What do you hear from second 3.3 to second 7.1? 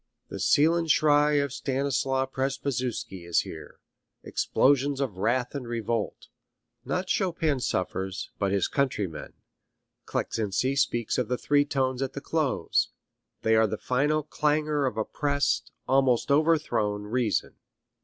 here, explosions of wrath and revolt; not